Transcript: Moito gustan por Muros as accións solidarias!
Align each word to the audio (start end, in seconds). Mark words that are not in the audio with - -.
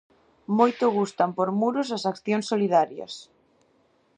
Moito 0.57 0.85
gustan 0.97 1.31
por 1.37 1.49
Muros 1.61 1.89
as 1.97 2.03
accións 2.11 2.45
solidarias! 2.51 3.13